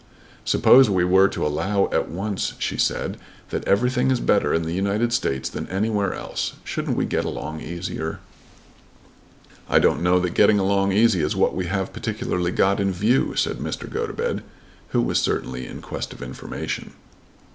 [0.45, 3.19] "Suppose we were to allow at once," she said,
[3.51, 7.61] "that everything is better in the United States than anywhere else, shouldn't we get along
[7.61, 8.17] easier?"
[9.69, 13.35] "I don't know that getting along easy is what we have particularly got in view,"
[13.35, 13.87] said Mr.
[13.87, 14.41] Gotobed,
[14.87, 16.93] who was certainly in quest of information.